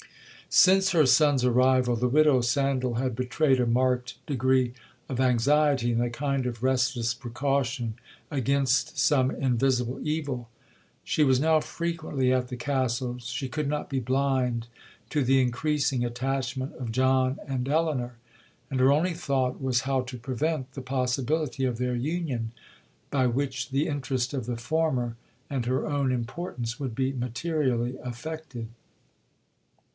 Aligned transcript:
'Since 0.49 0.91
her 0.91 1.05
son's 1.05 1.45
arrival, 1.45 1.95
the 1.95 2.09
widow 2.09 2.41
Sandal 2.41 2.95
had 2.95 3.15
betrayed 3.15 3.59
a 3.61 3.65
marked 3.67 4.15
degree 4.25 4.73
of 5.07 5.21
anxiety, 5.21 5.93
and 5.93 6.01
a 6.03 6.09
kind 6.09 6.45
of 6.45 6.61
restless 6.63 7.13
precaution 7.13 7.93
against 8.31 8.97
some 8.97 9.29
invisible 9.31 9.99
evil. 10.01 10.49
She 11.05 11.23
was 11.23 11.39
now 11.39 11.61
frequently 11.61 12.33
at 12.33 12.49
the 12.49 12.57
Castle. 12.57 13.19
She 13.19 13.47
could 13.47 13.67
not 13.69 13.89
be 13.89 13.99
blind 13.99 14.67
to 15.11 15.23
the 15.23 15.39
increasing 15.39 16.03
attachment 16.03 16.73
of 16.75 16.91
John 16.91 17.39
and 17.47 17.69
Elinor,—and 17.69 18.79
her 18.79 18.91
only 18.91 19.13
thought 19.13 19.61
was 19.61 19.81
how 19.81 20.01
to 20.01 20.17
prevent 20.17 20.73
the 20.73 20.81
possibility 20.81 21.63
of 21.63 21.77
their 21.77 21.95
union, 21.95 22.51
by 23.09 23.27
which 23.27 23.69
the 23.69 23.87
interest 23.87 24.33
of 24.33 24.47
the 24.47 24.57
former 24.57 25.15
and 25.49 25.65
her 25.67 25.85
own 25.87 26.11
importance 26.11 26.79
would 26.79 26.95
be 26.95 27.13
materially 27.13 27.95
affected. 28.03 28.67